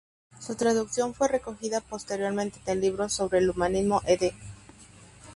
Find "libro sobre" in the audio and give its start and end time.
2.81-3.37